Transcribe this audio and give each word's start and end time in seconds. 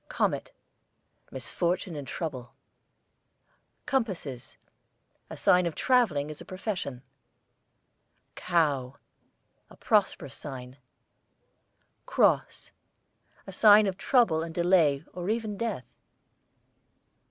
COMET, 0.09 0.49
misfortune 1.29 1.95
and 1.95 2.07
trouble. 2.07 2.55
COMPASSES, 3.85 4.57
a 5.29 5.37
sign 5.37 5.67
of 5.67 5.75
travelling 5.75 6.31
as 6.31 6.41
a 6.41 6.43
profession. 6.43 7.03
COW, 8.35 8.95
a 9.69 9.77
prosperous 9.77 10.33
sign. 10.33 10.77
CROSS, 12.07 12.71
a 13.45 13.51
sign 13.51 13.85
of 13.85 13.95
trouble 13.95 14.41
and 14.41 14.55
delay 14.55 15.05
or 15.13 15.29
even 15.29 15.55
death. 15.55 15.85